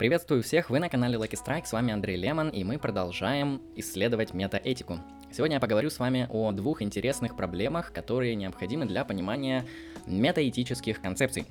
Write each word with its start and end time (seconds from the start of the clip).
Приветствую 0.00 0.42
всех, 0.42 0.70
вы 0.70 0.78
на 0.78 0.88
канале 0.88 1.18
Lucky 1.18 1.36
Strike, 1.38 1.66
с 1.66 1.74
вами 1.74 1.92
Андрей 1.92 2.16
Лемон, 2.16 2.48
и 2.48 2.64
мы 2.64 2.78
продолжаем 2.78 3.60
исследовать 3.76 4.32
метаэтику. 4.32 4.98
Сегодня 5.30 5.56
я 5.56 5.60
поговорю 5.60 5.90
с 5.90 5.98
вами 5.98 6.26
о 6.30 6.52
двух 6.52 6.80
интересных 6.80 7.36
проблемах, 7.36 7.92
которые 7.92 8.34
необходимы 8.34 8.86
для 8.86 9.04
понимания 9.04 9.66
метаэтических 10.06 11.02
концепций. 11.02 11.44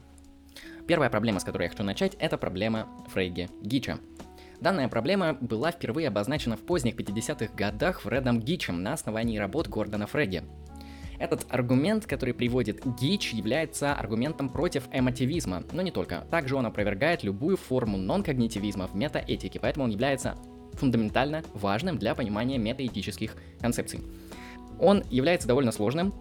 Первая 0.87 1.11
проблема, 1.11 1.39
с 1.39 1.43
которой 1.43 1.65
я 1.65 1.69
хочу 1.69 1.83
начать, 1.83 2.15
это 2.17 2.39
проблема 2.39 2.89
Фрейги 3.09 3.49
Гича. 3.61 3.99
Данная 4.59 4.87
проблема 4.87 5.35
была 5.35 5.69
впервые 5.69 6.07
обозначена 6.07 6.57
в 6.57 6.65
поздних 6.65 6.95
50-х 6.95 7.53
годах 7.53 8.01
Фредом 8.01 8.39
Гичем 8.39 8.81
на 8.81 8.93
основании 8.93 9.37
работ 9.37 9.67
Гордона 9.67 10.07
Фредди. 10.07 10.41
Этот 11.19 11.45
аргумент, 11.49 12.05
который 12.05 12.33
приводит 12.33 12.81
Гич, 12.97 13.33
является 13.33 13.93
аргументом 13.93 14.49
против 14.49 14.87
эмотивизма, 14.93 15.63
но 15.73 15.81
не 15.81 15.91
только. 15.91 16.25
Также 16.31 16.55
он 16.55 16.65
опровергает 16.65 17.23
любую 17.23 17.57
форму 17.57 17.97
нон-когнитивизма 17.97 18.87
в 18.87 18.95
метаэтике, 18.95 19.59
поэтому 19.59 19.85
он 19.85 19.91
является 19.91 20.37
фундаментально 20.73 21.43
важным 21.53 21.97
для 21.97 22.15
понимания 22.15 22.57
метаэтических 22.57 23.35
концепций. 23.59 23.99
Он 24.79 25.03
является 25.09 25.47
довольно 25.47 25.73
сложным 25.73 26.13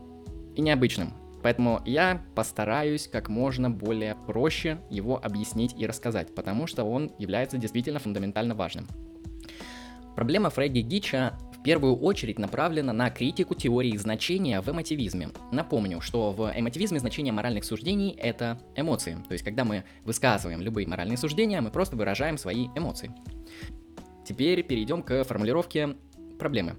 и 0.57 0.61
необычным, 0.61 1.12
поэтому 1.45 1.80
я 1.85 2.21
постараюсь 2.35 3.07
как 3.07 3.29
можно 3.29 3.71
более 3.71 4.16
проще 4.27 4.79
его 4.91 5.21
объяснить 5.23 5.77
и 5.79 5.87
рассказать, 5.87 6.35
потому 6.35 6.66
что 6.66 6.83
он 6.83 7.12
является 7.21 7.57
действительно 7.57 8.01
фундаментально 8.01 8.57
важным. 8.57 8.88
Проблема 10.16 10.51
Фредди 10.51 10.80
Гича 10.80 11.38
первую 11.62 11.97
очередь 11.97 12.39
направлена 12.39 12.93
на 12.93 13.11
критику 13.11 13.55
теории 13.55 13.97
значения 13.97 14.61
в 14.61 14.69
эмотивизме. 14.69 15.30
Напомню, 15.53 16.01
что 16.01 16.33
в 16.33 16.53
эмотивизме 16.55 16.99
значение 16.99 17.33
моральных 17.33 17.65
суждений— 17.65 18.11
это 18.19 18.61
эмоции. 18.77 19.19
То 19.29 19.33
есть, 19.33 19.45
когда 19.45 19.65
мы 19.65 19.85
высказываем 20.05 20.61
любые 20.61 20.87
моральные 20.87 21.16
суждения, 21.16 21.61
мы 21.61 21.71
просто 21.71 21.97
выражаем 21.97 22.39
свои 22.39 22.69
эмоции. 22.75 23.13
Теперь 24.27 24.63
перейдем 24.63 25.02
к 25.02 25.24
формулировке 25.24 25.97
проблемы. 26.38 26.77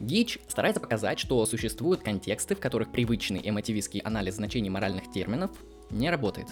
Гич 0.00 0.38
старается 0.48 0.80
показать, 0.80 1.18
что 1.18 1.44
существуют 1.44 2.00
контексты, 2.02 2.54
в 2.54 2.60
которых 2.60 2.90
привычный 2.90 3.40
эмотивистский 3.44 4.00
анализ 4.00 4.36
значений 4.36 4.70
моральных 4.70 5.10
терминов 5.10 5.50
не 5.90 6.10
работает. 6.10 6.48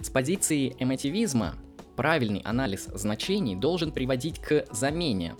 С 0.00 0.10
позиции 0.10 0.76
эмотивизма 0.78 1.54
правильный 1.94 2.40
анализ 2.40 2.84
значений 2.92 3.54
должен 3.54 3.92
приводить 3.92 4.40
к 4.40 4.66
замене 4.70 5.34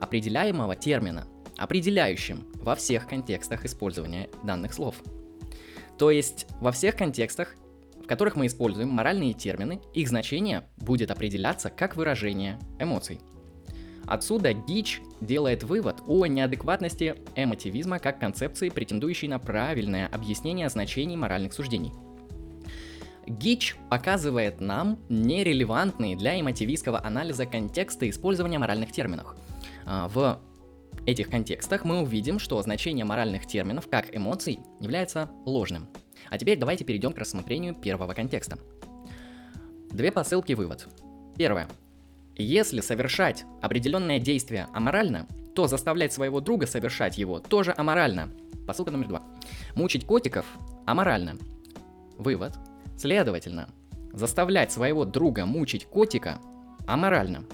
определяемого 0.00 0.76
термина, 0.76 1.26
определяющим 1.56 2.46
во 2.54 2.74
всех 2.74 3.08
контекстах 3.08 3.64
использования 3.64 4.28
данных 4.42 4.72
слов. 4.72 4.96
То 5.98 6.10
есть 6.10 6.46
во 6.60 6.72
всех 6.72 6.96
контекстах, 6.96 7.56
в 8.02 8.06
которых 8.06 8.36
мы 8.36 8.46
используем 8.46 8.88
моральные 8.88 9.34
термины, 9.34 9.80
их 9.92 10.08
значение 10.08 10.64
будет 10.78 11.10
определяться 11.10 11.68
как 11.68 11.96
выражение 11.96 12.58
эмоций. 12.78 13.20
Отсюда 14.06 14.54
Гич 14.54 15.02
делает 15.20 15.64
вывод 15.64 15.96
о 16.06 16.24
неадекватности 16.24 17.16
эмотивизма 17.34 17.98
как 17.98 18.18
концепции, 18.18 18.70
претендующей 18.70 19.28
на 19.28 19.38
правильное 19.38 20.06
объяснение 20.06 20.70
значений 20.70 21.16
моральных 21.16 21.52
суждений. 21.52 21.92
Гич 23.26 23.76
показывает 23.90 24.60
нам 24.60 24.98
нерелевантные 25.10 26.16
для 26.16 26.40
эмотивистского 26.40 27.04
анализа 27.04 27.44
контексты 27.44 28.08
использования 28.08 28.58
моральных 28.58 28.92
терминов– 28.92 29.36
в 29.88 30.40
этих 31.06 31.30
контекстах 31.30 31.84
мы 31.84 32.02
увидим, 32.02 32.38
что 32.38 32.60
значение 32.60 33.04
моральных 33.04 33.46
терминов 33.46 33.88
как 33.88 34.14
эмоций 34.14 34.60
является 34.80 35.30
ложным. 35.46 35.88
А 36.28 36.36
теперь 36.36 36.58
давайте 36.58 36.84
перейдем 36.84 37.12
к 37.12 37.18
рассмотрению 37.18 37.74
первого 37.74 38.12
контекста. 38.12 38.58
Две 39.90 40.12
посылки 40.12 40.52
вывод. 40.52 40.86
Первое. 41.36 41.68
Если 42.36 42.80
совершать 42.80 43.44
определенное 43.62 44.18
действие 44.18 44.68
аморально, 44.74 45.26
то 45.54 45.66
заставлять 45.66 46.12
своего 46.12 46.40
друга 46.40 46.66
совершать 46.66 47.18
его 47.18 47.40
тоже 47.40 47.74
аморально. 47.76 48.28
Посылка 48.66 48.90
номер 48.90 49.08
два. 49.08 49.22
Мучить 49.74 50.04
котиков 50.04 50.44
аморально. 50.86 51.36
Вывод. 52.18 52.52
Следовательно, 52.96 53.68
заставлять 54.12 54.70
своего 54.70 55.04
друга 55.04 55.46
мучить 55.46 55.86
котика 55.86 56.38
аморально. 56.86 57.44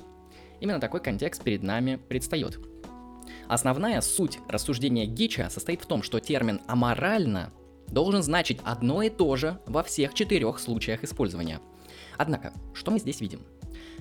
Именно 0.65 0.81
такой 0.81 1.01
контекст 1.01 1.43
перед 1.43 1.63
нами 1.63 1.97
предстает. 2.09 2.59
Основная 3.49 4.01
суть 4.01 4.39
рассуждения 4.49 5.05
Гича 5.05 5.51
состоит 5.51 5.83
в 5.83 5.87
том, 5.87 6.03
что 6.03 6.21
термин 6.21 6.63
«аморально» 6.67 7.53
должен 7.89 8.23
значить 8.23 8.61
одно 8.65 9.03
и 9.03 9.11
то 9.11 9.37
же 9.37 9.59
во 9.67 9.83
всех 9.83 10.15
четырех 10.15 10.59
случаях 10.59 11.05
использования. 11.05 11.61
Однако, 12.17 12.55
что 12.73 12.91
мы 12.91 12.99
здесь 12.99 13.21
видим? 13.21 13.43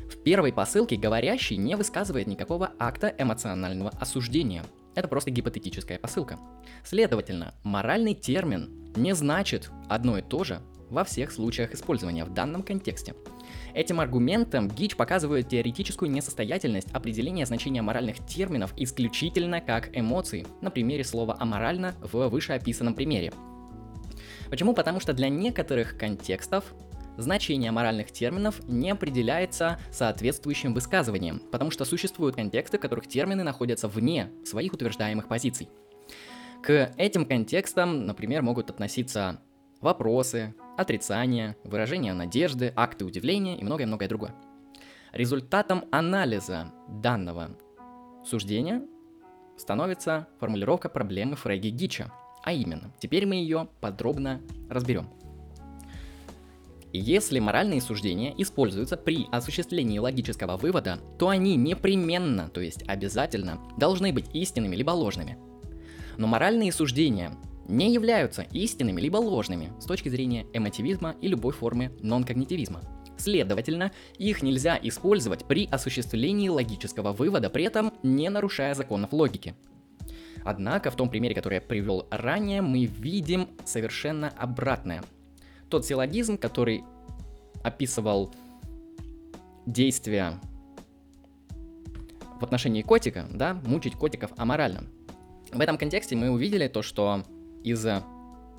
В 0.10 0.24
первой 0.24 0.54
посылке 0.54 0.96
говорящий 0.96 1.58
не 1.58 1.76
высказывает 1.76 2.28
никакого 2.28 2.72
акта 2.80 3.14
эмоционального 3.18 3.90
осуждения. 4.00 4.64
Это 4.96 5.10
просто 5.10 5.32
гипотетическая 5.32 6.00
посылка. 6.00 6.40
Следовательно, 6.86 7.56
моральный 7.64 8.14
термин 8.14 8.90
не 8.96 9.14
значит 9.16 9.70
одно 9.90 10.18
и 10.18 10.22
то 10.22 10.46
же 10.46 10.62
во 10.90 11.04
всех 11.04 11.34
случаях 11.34 11.74
использования 11.74 12.24
в 12.24 12.34
данном 12.34 12.64
контексте. 12.64 13.16
Этим 13.74 14.00
аргументом 14.00 14.68
Гич 14.68 14.96
показывает 14.96 15.50
теоретическую 15.50 16.12
несостоятельность 16.12 16.92
определения 16.92 17.46
значения 17.46 17.82
моральных 17.82 18.26
терминов 18.26 18.74
исключительно 18.78 19.62
как 19.62 19.96
эмоции, 19.98 20.46
на 20.62 20.70
примере 20.70 21.04
слова 21.04 21.36
«аморально» 21.40 21.96
в 22.02 22.28
вышеописанном 22.30 22.94
примере. 22.94 23.34
Почему? 24.50 24.74
Потому 24.74 25.00
что 25.00 25.14
для 25.14 25.30
некоторых 25.30 25.98
контекстов 25.98 26.66
значение 27.18 27.72
моральных 27.72 28.12
терминов 28.12 28.62
не 28.68 28.92
определяется 28.92 29.80
соответствующим 29.92 30.74
высказыванием, 30.74 31.42
потому 31.52 31.72
что 31.72 31.86
существуют 31.86 32.36
контексты, 32.36 32.78
в 32.78 32.82
которых 32.82 33.08
термины 33.08 33.44
находятся 33.44 33.88
вне 33.88 34.30
своих 34.46 34.74
утверждаемых 34.74 35.28
позиций. 35.28 35.70
К 36.64 36.94
этим 36.98 37.26
контекстам, 37.26 38.06
например, 38.06 38.42
могут 38.42 38.70
относиться 38.70 39.42
вопросы, 39.82 40.56
отрицания, 40.78 41.56
выражения 41.64 42.14
надежды, 42.14 42.74
акты 42.76 43.06
удивления 43.06 43.58
и 43.58 43.64
многое-многое 43.64 44.10
другое. 44.10 44.36
Результатом 45.12 45.86
анализа 45.92 46.72
данного 46.88 47.52
суждения 48.26 48.82
становится 49.58 50.28
формулировка 50.40 50.90
проблемы 50.90 51.36
Фрейги 51.36 51.70
Гича, 51.70 52.12
а 52.44 52.52
именно, 52.52 52.94
теперь 53.00 53.26
мы 53.26 53.36
ее 53.36 53.68
подробно 53.80 54.42
разберем. 54.70 55.10
Если 56.96 57.40
моральные 57.40 57.82
суждения 57.82 58.36
используются 58.38 58.98
при 58.98 59.26
осуществлении 59.32 59.98
логического 59.98 60.58
вывода, 60.58 61.00
то 61.18 61.30
они 61.30 61.56
непременно, 61.56 62.50
то 62.50 62.62
есть 62.62 62.84
обязательно, 62.88 63.60
должны 63.78 64.14
быть 64.14 64.30
истинными 64.36 64.76
либо 64.76 64.92
ложными. 64.92 65.40
Но 66.18 66.28
моральные 66.28 66.72
суждения 66.72 67.36
не 67.68 67.94
являются 67.94 68.44
истинными 68.52 69.00
либо 69.00 69.18
ложными 69.18 69.72
с 69.80 69.86
точки 69.86 70.10
зрения 70.10 70.46
эмотивизма 70.54 71.16
и 71.22 71.28
любой 71.28 71.54
формы 71.54 71.92
нон-когнитивизма. 72.02 72.82
Следовательно, 73.18 73.92
их 74.18 74.42
нельзя 74.42 74.78
использовать 74.82 75.46
при 75.46 75.68
осуществлении 75.68 76.50
логического 76.50 77.14
вывода, 77.14 77.50
при 77.50 77.64
этом 77.64 77.94
не 78.04 78.30
нарушая 78.30 78.74
законов 78.74 79.14
логики. 79.14 79.56
Однако 80.44 80.92
в 80.92 80.96
том 80.96 81.10
примере, 81.10 81.36
который 81.36 81.56
я 81.56 81.62
привел 81.62 82.08
ранее, 82.12 82.62
мы 82.62 82.86
видим 82.86 83.48
совершенно 83.66 84.30
обратное. 84.30 85.04
Тот 85.70 85.86
силлогизм, 85.86 86.38
который 86.38 86.84
описывал 87.64 88.34
действия 89.66 90.40
в 92.40 92.44
отношении 92.44 92.82
котика, 92.82 93.26
да, 93.32 93.54
мучить 93.66 93.94
котиков 93.94 94.32
аморально. 94.36 94.84
В 95.54 95.62
этом 95.62 95.78
контексте 95.78 96.16
мы 96.16 96.30
увидели 96.30 96.68
то, 96.68 96.82
что 96.82 97.24
из 97.64 97.86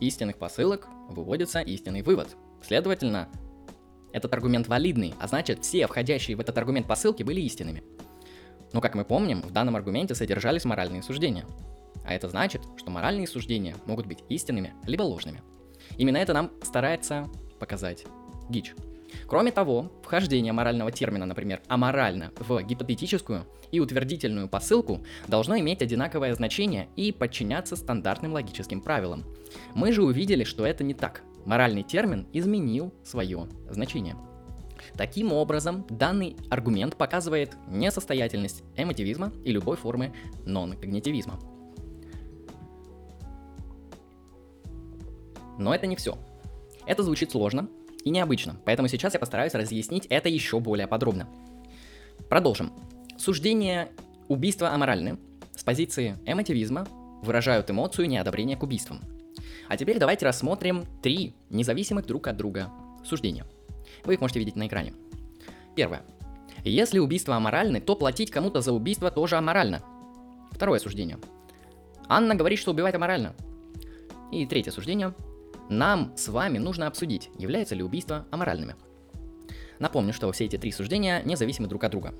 истинных 0.00 0.38
посылок 0.38 0.88
выводится 1.08 1.60
истинный 1.60 2.02
вывод. 2.02 2.36
Следовательно, 2.62 3.28
этот 4.12 4.32
аргумент 4.32 4.68
валидный, 4.68 5.14
а 5.20 5.26
значит 5.28 5.64
все 5.64 5.86
входящие 5.86 6.36
в 6.36 6.40
этот 6.40 6.56
аргумент 6.56 6.86
посылки 6.86 7.22
были 7.22 7.40
истинными. 7.40 7.82
Но 8.72 8.80
как 8.80 8.94
мы 8.94 9.04
помним, 9.04 9.42
в 9.42 9.52
данном 9.52 9.76
аргументе 9.76 10.14
содержались 10.14 10.64
моральные 10.64 11.02
суждения. 11.02 11.46
А 12.04 12.12
это 12.12 12.28
значит, 12.28 12.62
что 12.76 12.90
моральные 12.90 13.26
суждения 13.26 13.76
могут 13.86 14.06
быть 14.06 14.24
истинными 14.28 14.74
либо 14.86 15.02
ложными. 15.02 15.42
Именно 15.96 16.18
это 16.18 16.32
нам 16.32 16.50
старается 16.62 17.28
показать 17.58 18.04
Гич. 18.48 18.74
Кроме 19.26 19.52
того, 19.52 19.92
вхождение 20.02 20.52
морального 20.52 20.92
термина, 20.92 21.26
например, 21.26 21.62
аморально, 21.68 22.32
в 22.38 22.62
гипотетическую 22.62 23.46
и 23.72 23.80
утвердительную 23.80 24.48
посылку 24.48 25.04
должно 25.26 25.58
иметь 25.58 25.82
одинаковое 25.82 26.34
значение 26.34 26.88
и 26.96 27.12
подчиняться 27.12 27.76
стандартным 27.76 28.32
логическим 28.32 28.80
правилам. 28.80 29.24
Мы 29.74 29.92
же 29.92 30.02
увидели, 30.02 30.44
что 30.44 30.66
это 30.66 30.84
не 30.84 30.94
так. 30.94 31.22
Моральный 31.44 31.82
термин 31.82 32.26
изменил 32.32 32.92
свое 33.02 33.48
значение. 33.70 34.16
Таким 34.96 35.32
образом, 35.32 35.86
данный 35.88 36.36
аргумент 36.50 36.96
показывает 36.96 37.56
несостоятельность 37.68 38.62
эмотивизма 38.76 39.32
и 39.44 39.50
любой 39.50 39.76
формы 39.76 40.14
нон-когнитивизма. 40.44 41.38
Но 45.58 45.74
это 45.74 45.86
не 45.86 45.96
все. 45.96 46.18
Это 46.86 47.02
звучит 47.02 47.30
сложно, 47.30 47.68
и 48.04 48.10
необычно, 48.10 48.56
поэтому 48.64 48.88
сейчас 48.88 49.14
я 49.14 49.20
постараюсь 49.20 49.54
разъяснить 49.54 50.06
это 50.06 50.28
еще 50.28 50.60
более 50.60 50.86
подробно. 50.86 51.26
Продолжим. 52.28 52.72
Суждение 53.16 53.88
убийства 54.28 54.70
аморальны 54.70 55.18
с 55.54 55.64
позиции 55.64 56.18
эмотивизма 56.26 56.86
выражают 57.22 57.70
эмоцию 57.70 58.08
неодобрения 58.08 58.56
к 58.56 58.62
убийствам. 58.62 59.00
А 59.68 59.76
теперь 59.76 59.98
давайте 59.98 60.26
рассмотрим 60.26 60.84
три 61.02 61.34
независимых 61.48 62.06
друг 62.06 62.26
от 62.26 62.36
друга 62.36 62.70
суждения. 63.04 63.46
Вы 64.04 64.14
их 64.14 64.20
можете 64.20 64.38
видеть 64.38 64.56
на 64.56 64.66
экране. 64.66 64.94
Первое. 65.74 66.02
Если 66.64 66.98
убийства 66.98 67.36
аморальны, 67.36 67.80
то 67.80 67.96
платить 67.96 68.30
кому-то 68.30 68.60
за 68.60 68.72
убийство 68.72 69.10
тоже 69.10 69.36
аморально. 69.36 69.82
Второе 70.50 70.78
суждение. 70.78 71.18
Анна 72.06 72.34
говорит, 72.34 72.58
что 72.58 72.72
убивать 72.72 72.94
аморально. 72.94 73.34
И 74.30 74.46
третье 74.46 74.70
суждение. 74.70 75.14
Нам 75.68 76.12
с 76.16 76.28
вами 76.28 76.58
нужно 76.58 76.86
обсудить, 76.86 77.30
является 77.38 77.74
ли 77.74 77.82
убийство 77.82 78.26
аморальными. 78.30 78.76
Напомню, 79.78 80.12
что 80.12 80.30
все 80.32 80.44
эти 80.44 80.56
три 80.56 80.72
суждения 80.72 81.22
независимы 81.24 81.68
друг 81.68 81.84
от 81.84 81.90
друга. 81.90 82.14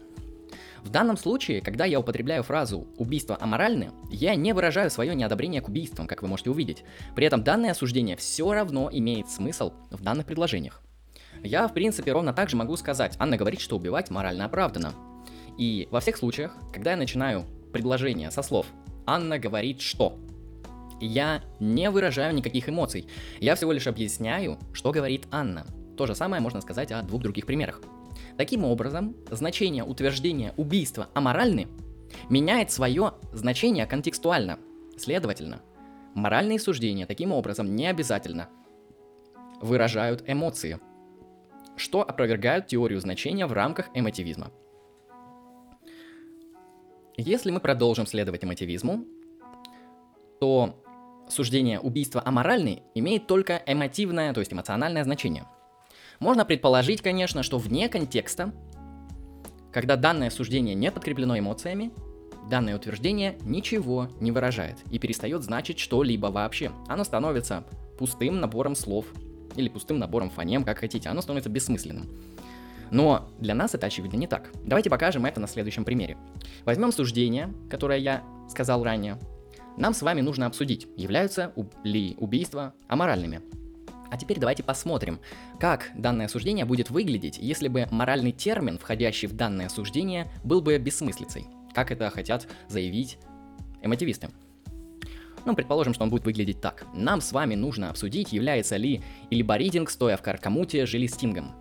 В 0.83 0.91
данном 0.91 1.17
случае, 1.17 1.63
когда 1.63 1.87
я 1.87 1.99
употребляю 1.99 2.43
фразу 2.43 2.87
«убийство 2.99 3.39
аморальны», 3.41 3.91
я 4.11 4.35
не 4.35 4.53
выражаю 4.53 4.91
свое 4.91 5.15
неодобрение 5.15 5.63
к 5.63 5.69
убийствам, 5.69 6.07
как 6.07 6.21
вы 6.21 6.29
можете 6.29 6.51
увидеть. 6.51 6.85
При 7.15 7.27
этом 7.27 7.43
данное 7.43 7.71
осуждение 7.71 8.17
все 8.17 8.53
равно 8.53 8.91
имеет 8.93 9.31
смысл 9.31 9.73
в 9.91 10.03
данных 10.03 10.27
предложениях. 10.27 10.83
Я, 11.43 11.69
в 11.69 11.73
принципе, 11.73 12.13
ровно 12.13 12.33
так 12.33 12.51
же 12.51 12.57
могу 12.57 12.77
сказать, 12.77 13.17
Анна 13.19 13.37
говорит, 13.37 13.61
что 13.61 13.77
убивать 13.77 14.11
морально 14.11 14.45
оправдано. 14.45 14.93
И 15.59 15.89
во 15.91 16.01
всех 16.01 16.17
случаях, 16.17 16.57
когда 16.73 16.93
я 16.93 16.97
начинаю 16.97 17.45
предложение 17.73 18.31
со 18.31 18.43
слов 18.43 18.67
«Анна 19.07 19.39
говорит, 19.39 19.81
что…», 19.81 20.19
я 21.01 21.43
не 21.61 21.91
выражаю 21.91 22.35
никаких 22.35 22.69
эмоций. 22.69 23.09
Я 23.41 23.55
всего 23.55 23.73
лишь 23.73 23.87
объясняю, 23.87 24.59
что 24.73 24.93
говорит 24.93 25.27
Анна. 25.31 25.67
То 25.97 26.07
же 26.07 26.15
самое 26.15 26.43
можно 26.43 26.61
сказать 26.61 26.93
о 26.93 27.03
двух 27.03 27.23
других 27.23 27.47
примерах. 27.47 27.81
Таким 28.37 28.65
образом, 28.65 29.17
значение 29.31 29.85
утверждения 29.85 30.55
убийства 30.57 31.09
аморальны 31.15 31.69
меняет 32.29 32.71
свое 32.71 33.15
значение 33.33 33.87
контекстуально. 33.87 34.59
Следовательно, 34.97 35.63
моральные 36.15 36.59
суждения 36.59 37.07
таким 37.07 37.33
образом 37.33 37.75
не 37.75 37.87
обязательно 37.87 38.49
выражают 39.61 40.25
эмоции, 40.27 40.81
что 41.77 42.03
опровергают 42.03 42.67
теорию 42.67 43.01
значения 43.01 43.47
в 43.47 43.53
рамках 43.53 43.89
эмотивизма. 43.95 44.53
Если 47.17 47.51
мы 47.51 47.61
продолжим 47.61 48.07
следовать 48.07 48.45
эмотивизму, 48.45 49.05
то 50.41 50.84
суждение 51.29 51.81
убийства 51.81 52.23
аморальны 52.25 52.83
имеет 52.95 53.27
только 53.27 53.63
эмотивное, 53.67 54.33
то 54.33 54.41
есть 54.41 54.53
эмоциональное 54.53 55.05
значение– 55.05 55.45
можно 56.21 56.45
предположить, 56.45 57.03
конечно, 57.03 57.43
что 57.43 57.59
вне 57.59 57.89
контекста, 57.89 58.53
когда 59.73 59.97
данное 59.97 60.31
суждение 60.31 60.75
не 60.75 60.91
подкреплено 60.91 61.39
эмоциями, 61.39 61.93
данное 62.49 62.77
утверждение 62.77 63.37
ничего 63.43 64.09
не 64.21 64.31
выражает 64.31 64.79
и 64.91 64.99
перестает 64.99 65.43
значить 65.43 65.79
что-либо 65.79 66.27
вообще. 66.27 66.71
Оно 66.89 67.05
становится 67.05 67.65
пустым 67.99 68.41
набором 68.41 68.75
слов 68.75 69.07
или 69.57 69.69
пустым 69.69 69.99
набором 69.99 70.31
фонем, 70.31 70.65
как 70.65 70.79
хотите, 70.79 71.09
оно 71.09 71.21
становится 71.21 71.51
бессмысленным. 71.51 72.09
Но 72.91 73.29
для 73.41 73.55
нас 73.55 73.75
это 73.75 73.87
очевидно 73.87 74.17
не 74.17 74.27
так. 74.27 74.51
Давайте 74.63 74.91
покажем 74.91 75.27
это 75.27 75.41
на 75.41 75.49
следующем 75.49 75.85
примере. 75.85 76.17
Возьмем 76.65 76.93
суждение, 76.93 77.53
которое 77.69 77.99
я 77.99 78.23
сказал 78.49 78.85
ранее. 78.85 79.19
Нам 79.77 79.93
с 79.93 80.03
вами 80.03 80.21
нужно 80.21 80.47
обсудить, 80.47 80.87
являются 80.97 81.53
ли 81.83 82.15
убийства 82.19 82.75
аморальными. 82.87 83.43
А 84.11 84.17
теперь 84.17 84.39
давайте 84.39 84.63
посмотрим, 84.63 85.19
как 85.59 85.91
данное 85.97 86.29
суждение 86.29 86.65
будет 86.65 86.91
выглядеть, 86.91 87.39
если 87.39 87.67
бы 87.67 87.89
моральный 87.91 88.31
термин, 88.31 88.79
входящий 88.79 89.27
в 89.27 89.33
данное 89.33 89.69
суждение, 89.69 90.31
был 90.45 90.61
бы 90.61 90.79
бессмыслицей. 90.79 91.47
Как 91.75 91.91
это 91.91 92.09
хотят 92.11 92.47
заявить 92.69 93.19
эмотивисты. 93.83 94.31
Ну, 95.45 95.55
предположим, 95.55 95.93
что 95.93 96.05
он 96.05 96.11
будет 96.11 96.25
выглядеть 96.25 96.61
так. 96.61 96.87
Нам 96.95 97.21
с 97.21 97.33
вами 97.33 97.57
нужно 97.57 97.91
обсудить, 97.91 98.33
является 98.33 98.77
ли 98.77 99.03
Илибаридинг, 99.31 99.91
стоя 99.91 100.17
в 100.17 100.23
Каркамуте, 100.23 100.87
жилистингом. 100.87 101.53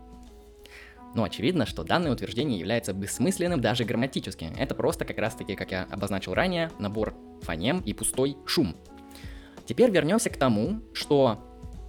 Но 1.16 1.24
очевидно, 1.24 1.66
что 1.66 1.84
данное 1.84 2.12
утверждение 2.12 2.60
является 2.60 2.94
бессмысленным 2.94 3.62
даже 3.62 3.84
грамматически. 3.84 4.52
Это 4.58 4.74
просто 4.74 5.06
как 5.06 5.18
раз 5.18 5.36
таки, 5.36 5.56
как 5.56 5.72
я 5.72 5.88
обозначил 5.92 6.34
ранее, 6.34 6.72
набор 6.80 7.16
фонем 7.44 7.80
и 7.82 7.94
пустой 7.94 8.38
шум. 8.46 8.76
Теперь 9.66 9.92
вернемся 9.92 10.30
к 10.30 10.38
тому, 10.38 10.82
что 10.94 11.40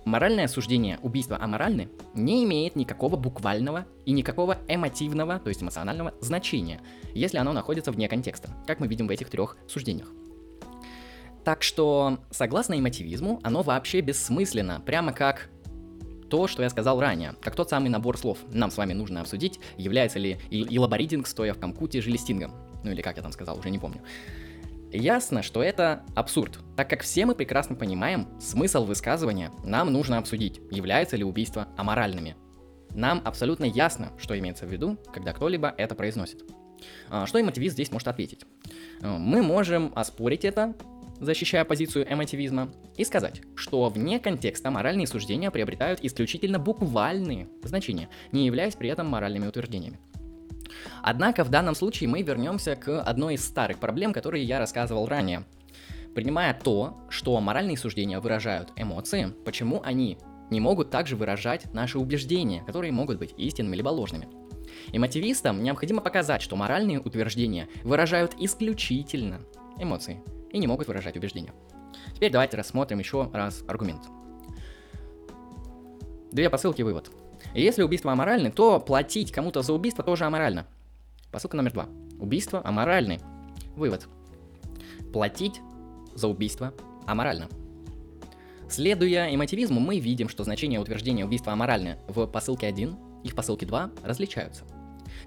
Моральное 0.04 0.48
суждение 0.48 0.98
убийства 1.00 1.38
аморальны 1.40 1.88
не 2.14 2.44
имеет 2.44 2.76
никакого 2.76 3.16
буквального 3.16 3.86
и 4.04 4.12
никакого 4.12 4.58
эмотивного, 4.68 5.38
то 5.38 5.48
есть 5.48 5.62
эмоционального 5.62 6.12
значения, 6.20 6.82
если 7.14 7.38
оно 7.38 7.52
находится 7.54 7.90
вне 7.90 8.06
контекста, 8.06 8.50
как 8.66 8.80
мы 8.80 8.86
видим 8.86 9.06
в 9.06 9.10
этих 9.10 9.30
трех 9.30 9.56
суждениях. 9.66 10.12
Так 11.42 11.62
что, 11.62 12.18
согласно 12.30 12.78
эмотивизму, 12.78 13.40
оно 13.42 13.62
вообще 13.62 14.02
бессмысленно, 14.02 14.82
прямо 14.84 15.12
как 15.12 15.48
то, 16.28 16.48
что 16.48 16.62
я 16.62 16.68
сказал 16.68 17.00
ранее, 17.00 17.34
как 17.40 17.54
тот 17.54 17.70
самый 17.70 17.88
набор 17.88 18.18
слов. 18.18 18.38
Нам 18.52 18.70
с 18.70 18.76
вами 18.76 18.92
нужно 18.92 19.22
обсудить, 19.22 19.58
является 19.78 20.18
ли 20.18 20.38
илаборидинг, 20.50 21.26
стоя 21.26 21.54
в 21.54 21.58
Камкуте, 21.58 22.02
жилистингом. 22.02 22.52
Ну 22.82 22.90
или 22.90 23.00
как 23.00 23.16
я 23.16 23.22
там 23.22 23.32
сказал, 23.32 23.58
уже 23.58 23.70
не 23.70 23.78
помню. 23.78 24.02
Ясно, 24.96 25.42
что 25.42 25.60
это 25.60 26.04
абсурд, 26.14 26.60
так 26.76 26.88
как 26.88 27.02
все 27.02 27.26
мы 27.26 27.34
прекрасно 27.34 27.74
понимаем, 27.74 28.28
смысл 28.40 28.84
высказывания 28.84 29.50
нам 29.64 29.92
нужно 29.92 30.18
обсудить, 30.18 30.60
является 30.70 31.16
ли 31.16 31.24
убийство 31.24 31.66
аморальными. 31.76 32.36
Нам 32.90 33.20
абсолютно 33.24 33.64
ясно, 33.64 34.12
что 34.18 34.38
имеется 34.38 34.66
в 34.66 34.70
виду, 34.70 34.96
когда 35.12 35.32
кто-либо 35.32 35.74
это 35.76 35.96
произносит. 35.96 36.44
А, 37.10 37.26
что 37.26 37.40
эмотивист 37.40 37.72
здесь 37.74 37.90
может 37.90 38.06
ответить? 38.06 38.46
А, 39.02 39.18
мы 39.18 39.42
можем 39.42 39.92
оспорить 39.96 40.44
это, 40.44 40.76
защищая 41.18 41.64
позицию 41.64 42.06
эмотивизма, 42.08 42.72
и 42.96 43.04
сказать, 43.04 43.42
что 43.56 43.88
вне 43.88 44.20
контекста 44.20 44.70
моральные 44.70 45.08
суждения 45.08 45.50
приобретают 45.50 46.04
исключительно 46.04 46.60
буквальные 46.60 47.48
значения, 47.64 48.10
не 48.30 48.46
являясь 48.46 48.76
при 48.76 48.90
этом 48.90 49.08
моральными 49.08 49.48
утверждениями. 49.48 49.98
Однако 51.02 51.44
в 51.44 51.50
данном 51.50 51.74
случае 51.74 52.08
мы 52.08 52.22
вернемся 52.22 52.76
к 52.76 53.02
одной 53.02 53.34
из 53.34 53.44
старых 53.44 53.78
проблем, 53.78 54.12
которые 54.12 54.44
я 54.44 54.58
рассказывал 54.58 55.06
ранее. 55.06 55.44
Принимая 56.14 56.54
то, 56.54 57.00
что 57.08 57.40
моральные 57.40 57.76
суждения 57.76 58.20
выражают 58.20 58.72
эмоции, 58.76 59.34
почему 59.44 59.82
они 59.84 60.18
не 60.50 60.60
могут 60.60 60.90
также 60.90 61.16
выражать 61.16 61.72
наши 61.72 61.98
убеждения, 61.98 62.62
которые 62.64 62.92
могут 62.92 63.18
быть 63.18 63.34
истинными 63.36 63.76
либо 63.76 63.88
ложными. 63.88 64.28
И 64.92 64.98
мотивистам 64.98 65.62
необходимо 65.62 66.00
показать, 66.00 66.42
что 66.42 66.56
моральные 66.56 67.00
утверждения 67.00 67.68
выражают 67.82 68.34
исключительно 68.38 69.40
эмоции 69.78 70.22
и 70.50 70.58
не 70.58 70.66
могут 70.66 70.86
выражать 70.86 71.16
убеждения. 71.16 71.52
Теперь 72.14 72.30
давайте 72.30 72.56
рассмотрим 72.56 72.98
еще 72.98 73.30
раз 73.32 73.64
аргумент. 73.66 74.02
Две 76.30 76.50
посылки 76.50 76.82
вывод. 76.82 77.10
Если 77.52 77.82
убийство 77.82 78.12
аморальны, 78.12 78.50
то 78.50 78.80
платить 78.80 79.32
кому-то 79.32 79.62
за 79.62 79.72
убийство 79.72 80.02
тоже 80.02 80.24
аморально. 80.24 80.66
Посылка 81.30 81.56
номер 81.56 81.72
два. 81.72 81.88
Убийство 82.18 82.62
аморальны. 82.64 83.20
Вывод. 83.76 84.08
Платить 85.12 85.60
за 86.14 86.28
убийство 86.28 86.72
аморально. 87.06 87.48
Следуя 88.68 89.32
эмотивизму, 89.34 89.78
мы 89.78 89.98
видим, 89.98 90.28
что 90.28 90.42
значение 90.42 90.80
утверждения 90.80 91.24
убийства 91.24 91.52
аморальны 91.52 91.98
в 92.08 92.26
посылке 92.26 92.66
1 92.66 92.96
и 93.24 93.28
в 93.28 93.34
посылке 93.34 93.66
2 93.66 93.90
различаются. 94.02 94.64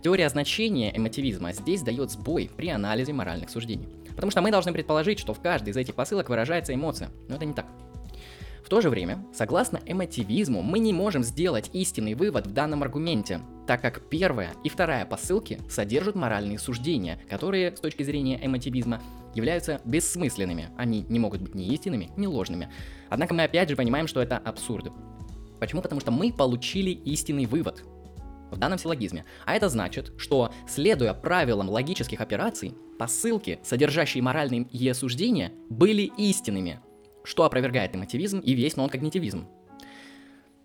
Теория 0.03 0.29
значения 0.29 0.95
эмотивизма 0.95 1.53
здесь 1.53 1.81
дает 1.81 2.11
сбой 2.11 2.49
при 2.55 2.69
анализе 2.69 3.13
моральных 3.13 3.49
суждений. 3.49 3.87
Потому 4.15 4.31
что 4.31 4.41
мы 4.41 4.51
должны 4.51 4.73
предположить, 4.73 5.19
что 5.19 5.33
в 5.33 5.41
каждой 5.41 5.69
из 5.69 5.77
этих 5.77 5.95
посылок 5.95 6.29
выражается 6.29 6.73
эмоция. 6.73 7.09
Но 7.29 7.35
это 7.35 7.45
не 7.45 7.53
так. 7.53 7.67
В 8.67 8.69
то 8.69 8.81
же 8.81 8.89
время, 8.89 9.25
согласно 9.33 9.79
эмотивизму, 9.85 10.61
мы 10.61 10.79
не 10.79 10.91
можем 10.91 11.23
сделать 11.23 11.69
истинный 11.71 12.15
вывод 12.15 12.47
в 12.47 12.51
данном 12.51 12.83
аргументе, 12.83 13.39
так 13.65 13.81
как 13.81 14.09
первая 14.09 14.51
и 14.65 14.67
вторая 14.67 15.05
посылки 15.05 15.61
содержат 15.69 16.15
моральные 16.15 16.59
суждения, 16.59 17.17
которые, 17.29 17.73
с 17.73 17.79
точки 17.79 18.03
зрения 18.03 18.37
эмотивизма, 18.45 19.01
являются 19.33 19.79
бессмысленными. 19.85 20.67
Они 20.75 21.05
не 21.07 21.17
могут 21.17 21.43
быть 21.43 21.55
ни 21.55 21.65
истинными, 21.73 22.11
ни 22.17 22.25
ложными. 22.25 22.69
Однако 23.09 23.33
мы 23.33 23.43
опять 23.43 23.69
же 23.69 23.77
понимаем, 23.77 24.05
что 24.05 24.21
это 24.21 24.37
абсурд. 24.37 24.91
Почему? 25.61 25.81
Потому 25.81 26.01
что 26.01 26.11
мы 26.11 26.33
получили 26.33 26.89
истинный 26.89 27.45
вывод 27.45 27.85
в 28.51 28.57
данном 28.57 28.79
силлогизме. 28.79 29.23
А 29.45 29.55
это 29.55 29.69
значит, 29.69 30.11
что, 30.17 30.51
следуя 30.67 31.13
правилам 31.13 31.69
логических 31.69 32.19
операций, 32.19 32.75
посылки, 32.99 33.59
содержащие 33.63 34.21
моральные 34.21 34.67
суждения, 34.93 35.53
были 35.69 36.11
истинными, 36.17 36.81
что 37.27 37.43
опровергает 37.43 37.93
эмотивизм 37.93 38.39
и 38.39 38.53
весь 38.53 38.77
нон-когнитивизм. 38.77 39.47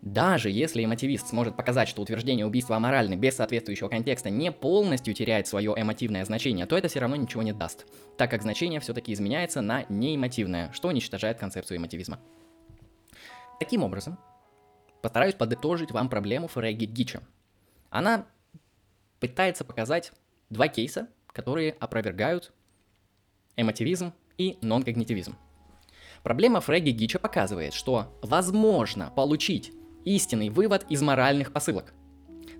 Даже 0.01 0.49
если 0.49 0.85
эмотивист 0.85 1.29
сможет 1.29 1.57
показать, 1.57 1.89
что 1.89 2.03
утверждение 2.03 2.47
убийства 2.47 2.77
аморальны 2.77 3.15
без 3.15 3.37
соответствующего 3.37 3.89
контекста 3.89 4.31
не 4.31 4.53
полностью 4.53 5.13
теряет 5.13 5.49
свое 5.49 5.75
эмотивное 5.77 6.25
значение, 6.25 6.67
то 6.67 6.79
это 6.79 6.87
все 6.87 7.01
равно 7.01 7.17
ничего 7.17 7.43
не 7.43 7.53
даст, 7.53 7.87
так 8.17 8.31
как 8.31 8.43
значение 8.43 8.79
все-таки 8.79 9.13
изменяется 9.13 9.61
на 9.61 9.85
неэмотивное, 9.89 10.71
что 10.73 10.89
уничтожает 10.89 11.39
концепцию 11.39 11.79
эмотивизма. 11.79 12.21
Таким 13.59 13.83
образом, 13.83 14.19
постараюсь 15.03 15.35
подытожить 15.35 15.91
вам 15.91 16.09
проблему 16.09 16.47
Фреги 16.47 16.87
Гича. 16.87 17.23
Она 17.91 18.27
пытается 19.19 19.65
показать 19.65 20.13
два 20.49 20.69
кейса, 20.69 21.09
которые 21.29 21.73
опровергают 21.73 22.53
эмотивизм 23.57 24.13
и 24.39 24.59
нон-когнитивизм. 24.63 25.37
Проблема 26.23 26.61
Фреги 26.61 26.91
Гича 26.91 27.19
показывает, 27.19 27.75
что 27.75 28.17
возможно 28.23 29.13
получить 29.15 29.73
истинный 30.05 30.51
вывод 30.51 30.87
из 30.89 31.03
моральных 31.03 31.53
посылок. 31.53 31.95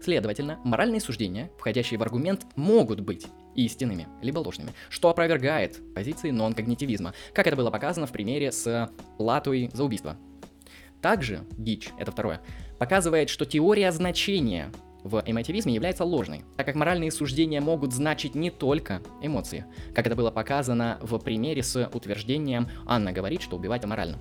Следовательно, 0.01 0.59
моральные 0.65 1.01
суждения, 1.01 1.51
входящие 1.59 1.99
в 1.99 2.03
аргумент, 2.03 2.45
могут 2.57 3.01
быть 3.01 3.27
истинными, 3.55 4.09
либо 4.21 4.41
ложными, 4.41 4.73
что 4.89 5.11
опровергает 5.11 5.81
позиции 5.95 6.31
нон-когнитивизма, 6.31 7.15
как 7.33 7.47
это 7.47 7.55
было 7.55 7.71
показано 7.71 8.09
в 8.09 8.13
примере 8.13 8.51
с 8.51 8.91
платой 9.17 9.71
за 9.73 9.85
убийство. 9.85 10.17
Также 11.01 11.45
Гич, 11.57 11.91
это 11.99 12.11
второе, 12.11 12.41
показывает, 12.81 13.29
что 13.29 13.45
теория 13.45 13.93
значения 13.93 14.73
в 15.05 15.23
эмотивизме 15.27 15.75
является 15.75 16.05
ложной, 16.05 16.45
так 16.57 16.67
как 16.67 16.75
моральные 16.75 17.11
суждения 17.11 17.61
могут 17.61 17.93
значить 17.93 18.35
не 18.35 18.51
только 18.51 19.03
эмоции, 19.21 19.65
как 19.95 20.07
это 20.07 20.17
было 20.17 20.31
показано 20.31 20.99
в 21.03 21.19
примере 21.19 21.63
с 21.63 21.89
утверждением 21.93 22.69
«Анна 22.87 23.13
говорит, 23.13 23.43
что 23.43 23.57
убивать 23.57 23.85
аморально». 23.85 24.19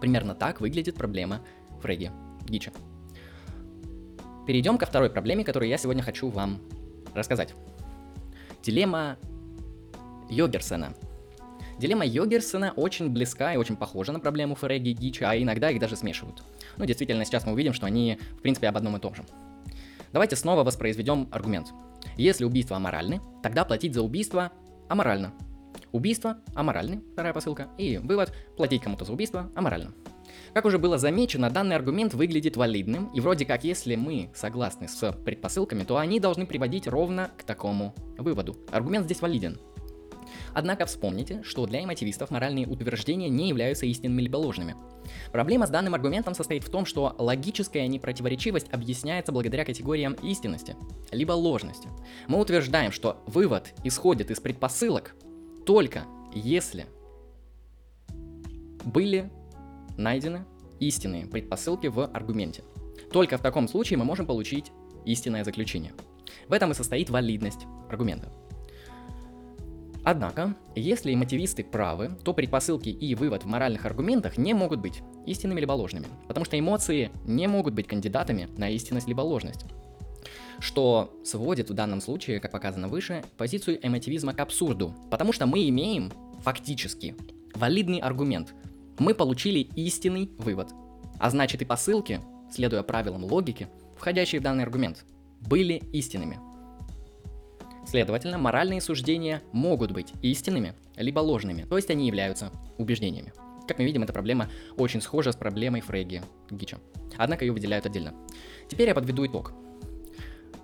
Примерно 0.00 0.34
так 0.34 0.60
выглядит 0.60 0.96
проблема 0.96 1.40
Фредди 1.82 2.10
Гича. 2.46 2.72
Перейдем 4.46 4.78
ко 4.78 4.86
второй 4.86 5.10
проблеме, 5.10 5.44
которую 5.44 5.68
я 5.68 5.78
сегодня 5.78 6.02
хочу 6.02 6.28
вам 6.28 6.58
рассказать. 7.14 7.54
Дилемма 8.62 9.16
Йогерсона. 10.28 10.94
Дилемма 11.78 12.04
Йогерсона 12.04 12.72
очень 12.76 13.08
близка 13.08 13.54
и 13.54 13.56
очень 13.56 13.76
похожа 13.76 14.12
на 14.12 14.20
проблему 14.20 14.54
Ферреги 14.54 14.90
и 14.90 14.94
Гича, 14.94 15.30
а 15.30 15.36
иногда 15.36 15.70
их 15.70 15.80
даже 15.80 15.96
смешивают. 15.96 16.42
Ну, 16.76 16.84
действительно, 16.84 17.24
сейчас 17.24 17.46
мы 17.46 17.52
увидим, 17.52 17.72
что 17.72 17.86
они, 17.86 18.18
в 18.38 18.42
принципе, 18.42 18.68
об 18.68 18.76
одном 18.76 18.96
и 18.96 19.00
том 19.00 19.14
же. 19.14 19.24
Давайте 20.12 20.36
снова 20.36 20.64
воспроизведем 20.64 21.28
аргумент. 21.30 21.68
Если 22.16 22.44
убийства 22.44 22.76
аморальны, 22.76 23.20
тогда 23.42 23.64
платить 23.64 23.94
за 23.94 24.02
убийство 24.02 24.52
аморально. 24.88 25.32
Убийство 25.92 26.38
аморальны, 26.54 27.02
вторая 27.12 27.32
посылка, 27.32 27.68
и 27.78 27.98
вывод– 27.98 28.32
платить 28.56 28.82
кому-то 28.82 29.04
за 29.04 29.12
убийство 29.12 29.50
аморально. 29.54 29.92
Как 30.54 30.64
уже 30.64 30.78
было 30.78 30.98
замечено, 30.98 31.50
данный 31.50 31.76
аргумент 31.76 32.14
выглядит 32.14 32.56
валидным, 32.56 33.06
и 33.14 33.20
вроде 33.20 33.44
как 33.44 33.64
если 33.64 33.94
мы 33.94 34.30
согласны 34.34 34.88
с 34.88 35.12
предпосылками, 35.12 35.84
то 35.84 35.96
они 35.96 36.18
должны 36.20 36.46
приводить 36.46 36.86
ровно 36.86 37.30
к 37.36 37.44
такому 37.44 37.94
выводу. 38.18 38.56
Аргумент 38.72 39.04
здесь 39.04 39.20
валиден. 39.20 39.58
Однако 40.54 40.86
вспомните, 40.86 41.42
что 41.42 41.66
для 41.66 41.84
эмотивистов 41.84 42.30
моральные 42.30 42.66
утверждения 42.66 43.28
не 43.28 43.48
являются 43.48 43.86
истинными 43.86 44.22
либо 44.22 44.36
ложными. 44.36 44.76
Проблема 45.32 45.66
с 45.66 45.70
данным 45.70 45.94
аргументом 45.94 46.34
состоит 46.34 46.64
в 46.64 46.70
том, 46.70 46.86
что 46.86 47.14
логическая 47.18 47.86
непротиворечивость 47.86 48.68
объясняется 48.72 49.32
благодаря 49.32 49.64
категориям 49.64 50.14
истинности, 50.22 50.76
либо 51.10 51.32
ложности. 51.32 51.88
Мы 52.28 52.38
утверждаем, 52.38 52.92
что 52.92 53.22
вывод 53.26 53.72
исходит 53.84 54.30
из 54.30 54.40
предпосылок 54.40 55.14
только 55.66 56.04
если 56.34 56.86
были 58.84 59.30
найдены 59.96 60.44
истинные 60.78 61.26
предпосылки 61.26 61.88
в 61.88 62.06
аргументе. 62.06 62.64
Только 63.12 63.36
в 63.36 63.42
таком 63.42 63.68
случае 63.68 63.98
мы 63.98 64.04
можем 64.04 64.26
получить 64.26 64.72
истинное 65.04 65.44
заключение. 65.44 65.92
В 66.48 66.52
этом 66.52 66.70
и 66.70 66.74
состоит 66.74 67.10
валидность 67.10 67.66
аргумента. 67.88 68.32
Однако, 70.02 70.54
если 70.74 71.14
мотивисты 71.14 71.62
правы, 71.62 72.16
то 72.24 72.32
предпосылки 72.32 72.88
и 72.88 73.14
вывод 73.14 73.44
в 73.44 73.46
моральных 73.46 73.84
аргументах 73.84 74.38
не 74.38 74.54
могут 74.54 74.80
быть 74.80 75.02
истинными 75.26 75.60
либо 75.60 75.72
ложными, 75.72 76.06
потому 76.26 76.46
что 76.46 76.58
эмоции 76.58 77.10
не 77.26 77.46
могут 77.46 77.74
быть 77.74 77.86
кандидатами 77.86 78.48
на 78.56 78.70
истинность 78.70 79.08
либо 79.08 79.20
ложность. 79.20 79.64
Что 80.58 81.18
сводит 81.24 81.70
в 81.70 81.74
данном 81.74 82.00
случае, 82.00 82.40
как 82.40 82.52
показано 82.52 82.88
выше, 82.88 83.22
позицию 83.36 83.84
эмотивизма 83.86 84.34
к 84.34 84.40
абсурду, 84.40 84.94
потому 85.10 85.32
что 85.32 85.46
мы 85.46 85.68
имеем 85.68 86.12
фактически 86.42 87.14
валидный 87.54 87.98
аргумент, 87.98 88.54
мы 88.98 89.14
получили 89.14 89.60
истинный 89.76 90.30
вывод. 90.38 90.68
А 91.18 91.30
значит 91.30 91.62
и 91.62 91.64
посылки, 91.64 92.20
следуя 92.50 92.82
правилам 92.82 93.24
логики, 93.24 93.68
входящие 93.96 94.40
в 94.40 94.44
данный 94.44 94.64
аргумент, 94.64 95.04
были 95.40 95.82
истинными. 95.92 96.38
Следовательно, 97.90 98.38
моральные 98.38 98.80
суждения 98.80 99.42
могут 99.50 99.90
быть 99.90 100.12
истинными, 100.22 100.74
либо 100.94 101.18
ложными, 101.18 101.64
то 101.64 101.74
есть 101.74 101.90
они 101.90 102.06
являются 102.06 102.52
убеждениями. 102.78 103.32
Как 103.66 103.80
мы 103.80 103.84
видим, 103.84 104.04
эта 104.04 104.12
проблема 104.12 104.48
очень 104.76 105.00
схожа 105.00 105.32
с 105.32 105.36
проблемой 105.36 105.80
Фрейги 105.80 106.22
Гича. 106.52 106.78
Однако 107.16 107.44
ее 107.44 107.50
выделяют 107.50 107.86
отдельно. 107.86 108.14
Теперь 108.68 108.86
я 108.86 108.94
подведу 108.94 109.26
итог. 109.26 109.52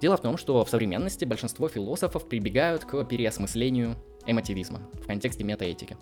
Дело 0.00 0.16
в 0.16 0.22
том, 0.22 0.36
что 0.36 0.64
в 0.64 0.70
современности 0.70 1.24
большинство 1.24 1.68
философов 1.68 2.28
прибегают 2.28 2.84
к 2.84 3.02
переосмыслению 3.02 3.96
эмотивизма 4.24 4.88
в 4.92 5.08
контексте 5.08 5.42
метаэтики. 5.42 5.96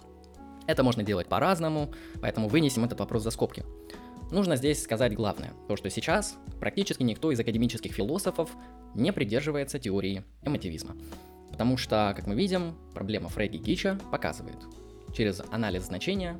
Это 0.66 0.82
можно 0.82 1.02
делать 1.02 1.28
по-разному, 1.28 1.90
поэтому 2.20 2.48
вынесем 2.48 2.84
этот 2.84 3.00
вопрос 3.00 3.22
за 3.22 3.30
скобки. 3.30 3.64
Нужно 4.30 4.56
здесь 4.56 4.82
сказать 4.82 5.14
главное, 5.14 5.52
то 5.68 5.76
что 5.76 5.90
сейчас 5.90 6.36
практически 6.58 7.02
никто 7.02 7.30
из 7.30 7.38
академических 7.38 7.92
философов 7.92 8.50
не 8.94 9.12
придерживается 9.12 9.78
теории 9.78 10.24
эмотивизма. 10.42 10.96
Потому 11.50 11.76
что, 11.76 12.12
как 12.16 12.26
мы 12.26 12.34
видим, 12.34 12.74
проблема 12.94 13.28
Фрейги 13.28 13.58
Гича 13.58 13.98
показывает 14.10 14.58
через 15.14 15.40
анализ 15.52 15.84
значения 15.84 16.38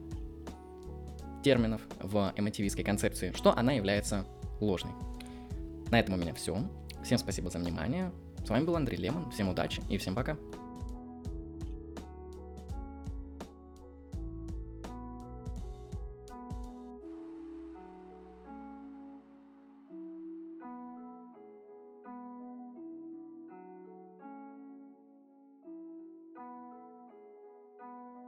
терминов 1.44 1.82
в 2.00 2.32
эмотивистской 2.36 2.84
концепции, 2.84 3.32
что 3.36 3.56
она 3.56 3.72
является 3.72 4.24
ложной. 4.60 4.92
На 5.90 6.00
этом 6.00 6.14
у 6.14 6.18
меня 6.18 6.34
все. 6.34 6.58
Всем 7.04 7.18
спасибо 7.18 7.50
за 7.50 7.58
внимание. 7.58 8.10
С 8.44 8.48
вами 8.48 8.64
был 8.64 8.76
Андрей 8.76 8.96
Лемон. 8.96 9.30
Всем 9.30 9.48
удачи 9.48 9.82
и 9.88 9.98
всем 9.98 10.14
пока. 10.14 10.36